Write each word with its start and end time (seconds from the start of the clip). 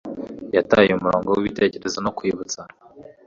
Yataye 0.55 0.91
umurongo 0.93 1.27
wibitekerezo 1.31 1.97
no 2.01 2.11
kwibutsa 2.17 2.61